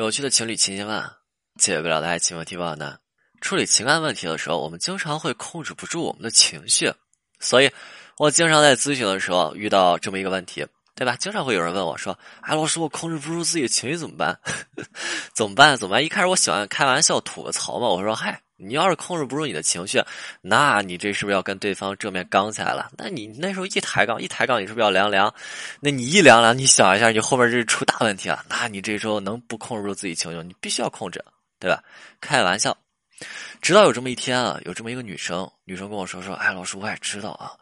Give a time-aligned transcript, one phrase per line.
[0.00, 1.02] 有趣的情侣情千万，
[1.58, 2.98] 解决不了的爱情问题万难？
[3.42, 6.90] 处理情感问题的时候，我们经常会控制不住我们的情绪，
[7.38, 7.70] 所以
[8.16, 11.16] 我经常在咨询的时候遇到这么一个问题，对吧？
[11.16, 14.40] 经常会有人问我说：“哎，老师，我控制不住自己的情绪怎么办？
[15.36, 15.76] 怎么办？
[15.76, 20.02] 怎么办？”一开始我喜欢开玩笑吐个槽嘛，我说：“嗨。”你要是控制不住你的情绪，
[20.40, 22.90] 那你这是不是要跟对方正面刚起来了？
[22.98, 25.34] 那你那时候一抬杠，一抬杠，你是不是要凉凉？
[25.80, 28.44] 那你一凉凉，你想一下，你后面这是出大问题了。
[28.48, 30.46] 那你这时候能不控制住自己情绪？
[30.46, 31.24] 你必须要控制，
[31.58, 31.82] 对吧？
[32.20, 32.76] 开玩笑。
[33.62, 37.52] 直到有这么一天啊，有这么一个女生，女生跟我说说，哎，老师，我也知道啊，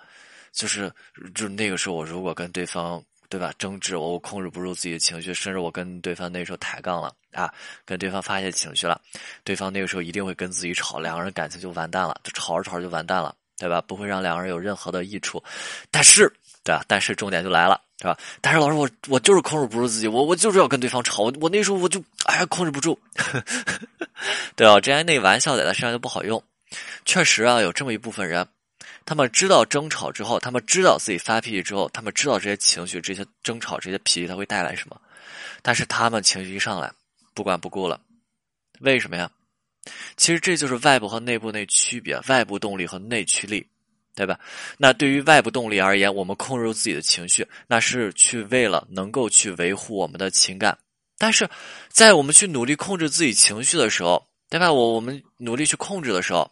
[0.52, 0.92] 就是
[1.34, 3.02] 就那个时候，我如果跟对方。
[3.28, 3.52] 对吧？
[3.58, 7.52] 争执，我控制不住自己的情绪，甚至我跟对方那时候抬杠了啊，
[7.84, 9.00] 跟对方发泄情绪了，
[9.44, 13.80] 对方那个时候一定会跟自己吵，两个人感情就完蛋了，就吵着吵着就完蛋了，对吧？
[13.82, 15.42] 不会让两个人有任何的益处。
[15.90, 16.26] 但是，
[16.64, 16.82] 对吧？
[16.88, 18.16] 但是重点就来了，是吧？
[18.40, 22.98] 但是老师，我我就是控制不住自己，我我就是要跟对方吵，我我那时候我就哎呀控制不住，
[24.56, 26.42] 对啊，之前那玩笑在他身上就不好用，
[27.04, 28.46] 确实啊，有这么一部分人。
[29.08, 35.00] 他们知道争吵之后，他们知道自己发脾气之后，他们知道这些情绪、这些争吵、这些脾气它会带来什么，
[35.62, 36.92] 但是他们情绪一上来，
[37.32, 37.98] 不管不顾了，
[38.80, 39.30] 为什么呀？
[40.18, 43.66] 其实这就是外部和内部那区别，外部动力和内驱力，
[44.14, 44.38] 对吧？
[44.76, 50.76] 那对于外部动力而言，我们控制住自己的情绪，那是去为了能够去维护我们的情感，
[51.16, 51.48] 但是
[51.88, 54.70] 在我们去努力控制自己情绪的时候，对吧？
[54.70, 56.50] 我我们努力去控制的时候。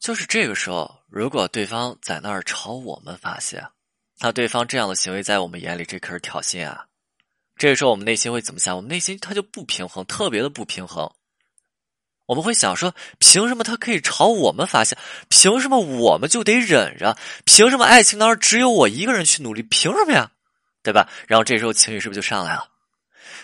[0.00, 3.62] 就是这个时候，如果对方在那儿朝我们发泄，
[4.18, 6.86] 那对方这样的行为在我们眼里，这可是挑衅啊！
[7.54, 8.74] 这个时候我们内心会怎么想？
[8.74, 11.12] 我们内心他就不平衡，特别的不平衡。
[12.24, 14.96] 我们会想说：凭什么他可以朝我们发泄？
[15.28, 17.18] 凭什么我们就得忍着？
[17.44, 19.62] 凭什么爱情当中只有我一个人去努力？
[19.62, 20.32] 凭什么呀？
[20.82, 21.10] 对吧？
[21.28, 22.69] 然后这时候情绪是不是就上来了？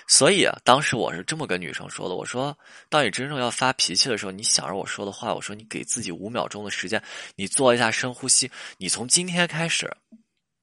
[0.06, 2.56] 所以啊，当时我是这么跟女生说的：“我说，
[2.88, 7.02] 当你真正要发脾气的时候，你想着我说的话，我说你给自己五秒钟的时间，
[7.34, 8.50] 你做一下深呼吸。
[8.78, 9.91] 你从今天开始，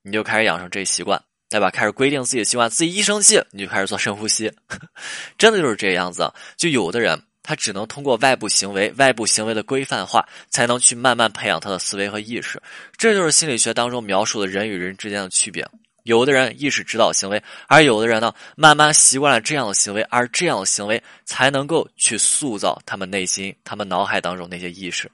[0.02, 1.70] 你就开始养成这习惯，对吧？
[1.70, 4.52] 开始规定自己的习惯，自己一生气你就开始做深呼吸。
[5.38, 6.32] 真的就是这样子。
[6.58, 12.62] 就有的人，他只能通过外部行为、外部行为的规范化，才能去慢慢培养他的思维和意识。
[12.98, 15.68] 这就是心理学当中描述的人与人之间的区别。”
[16.04, 25.10] 有的人意识指导行为，而有的人呢，慢慢习惯了这样的行为，而这样的行为才能够去塑造他们内心、他们脑海当中那些意识。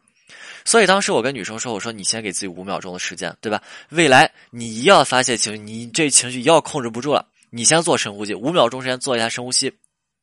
[0.66, 3.62] 所以当时我跟女生说：“我说你先给自己五秒钟的时间，对吧？
[3.90, 9.72] 未来你一要发泄情绪，你这情绪一要控制不住了，你先做深呼吸，五秒钟时间做一下深呼吸，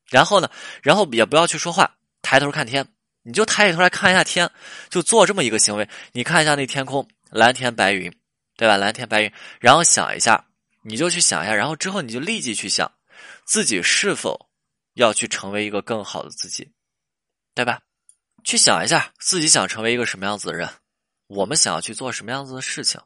[0.09, 0.49] 然后呢，
[0.83, 1.89] 然后也不要去说话，
[2.21, 2.85] 抬头看天，
[3.23, 4.49] 你就抬起头来看一下天，
[4.89, 5.87] 就做这么一个行为。
[6.11, 8.11] 你看一下那天空，蓝天白云，
[8.57, 8.77] 对吧？
[8.77, 10.43] 蓝天白云，然后想一下。”
[10.89, 12.89] 你就去想一下，然后之后你就立即去想，
[13.45, 14.49] 自己是否
[14.93, 16.71] 要去成为一个更好的自己，
[17.53, 17.81] 对吧？
[18.45, 20.69] 去想一下自己想成为一个什么样子的人，
[21.27, 23.01] 我们想要去做什么样子的事情，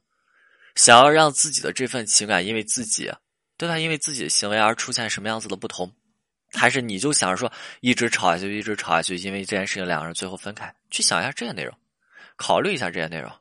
[0.76, 3.12] 想要让自己的这份情感因为自己，
[3.58, 3.80] 对吧？
[3.80, 5.92] 因为自己的行为而出现什么样子的不同，
[6.54, 10.72] 还是你就想着说一直吵下去，一直吵下去，因为这件事情两个人最后分开？
[10.92, 11.76] 去想一下这些内容，
[12.36, 13.32] 考虑一下这些内容。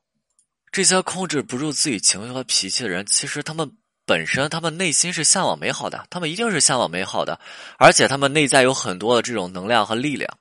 [0.73, 3.77] 这些控制不住自己情绪和脾气的人，其实他们。
[4.07, 7.39] 本身他们内心是向往美好的，他们一定是向往美好的，
[7.79, 10.39] 而且他们内在有很多的这种能量和力量，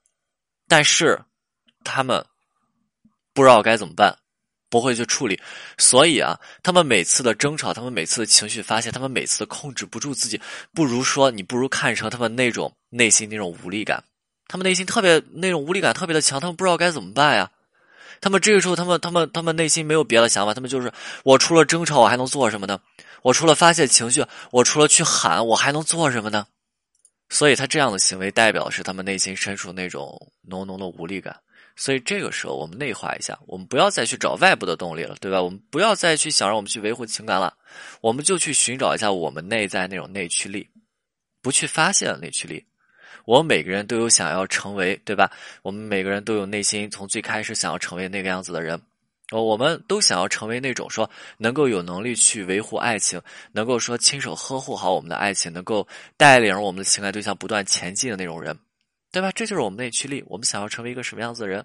[0.67, 1.19] 但是
[1.83, 2.25] 他们
[3.33, 4.17] 不知道该怎么办，
[4.69, 5.39] 不会去处理，
[5.77, 10.41] 所以啊，他们每次的争吵，他们每次的情绪发泄，他们每次控制不住自己，
[10.73, 14.03] 不如说你不如看成他们那种内心那种无力感，
[14.47, 17.51] 他们内心特别那种无力感特别的强，他们不知道该怎么办呀，
[18.19, 20.91] 他们这个时候他们他们他们内心没有别的想法，他们就是
[21.23, 22.79] 我除了争吵我还能做什么呢？
[23.21, 26.47] 我除了发泄情绪，我除了去喊，我还能做什么呢？
[27.29, 31.39] 所以他这样的行为代表是他们内心深处那种浓浓的无力感。
[31.75, 35.41] 所以这个时候，我们内化一下，我们不要再去找外部的动力了，对吧？
[35.41, 37.55] 我们不要再去想让我们去维护情感了，
[38.01, 40.67] 我们就去寻找一下我们内在那种内驱力，
[41.41, 42.65] 不去发泄的内驱力。
[43.25, 45.31] 我们每个人都有想要成为，对吧？
[45.61, 48.81] 我们每个人都有内心从最开始想要成为那个样子的人。
[49.31, 53.21] 哦，我们都想要成为那种说能够有能力去维护爱情，
[53.51, 55.87] 能够说亲手呵护好我们的爱情，能够
[56.17, 58.57] 带领我们的情感对象不断前进的那种人，
[59.11, 59.31] 对吧？
[59.31, 60.23] 这就是我们内驱力。
[60.27, 61.63] 我们想要成为一个什么样子的人，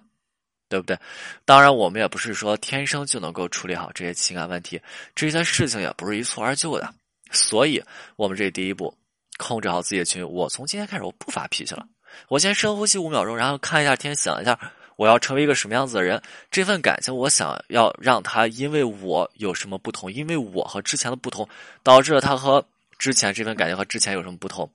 [0.69, 0.95] 对不对？
[1.43, 4.79] 当然，我们也不是说天生就能够处理好这些情感问题，
[5.15, 6.93] 这些事情也不是一蹴而就的。
[7.31, 7.83] 所以，
[8.15, 8.95] 我们这第一步，
[9.39, 10.23] 控制好自己的情绪。
[10.23, 11.87] 我从今天开始，我不发脾气了。
[12.27, 14.59] 我先深呼吸五秒钟，然后看一下天，想一下。
[14.95, 16.21] 我要成为一个什么样子的人？
[16.49, 20.11] 这份感情，我想要让他因为我有什么不同？
[20.11, 21.47] 因为我和之前的不同，
[21.83, 22.65] 导致了他和
[22.97, 24.71] 之前这份感情和之前有什么不同？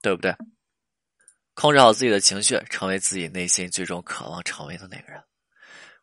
[0.00, 0.34] 对不对？
[1.54, 5.22] 控制好自己的情绪，成为自己内心最终渴望成为的那个人。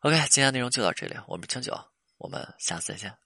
[0.00, 1.72] OK，今天内容就到这里，我们清酒，
[2.18, 3.21] 我们下次再见。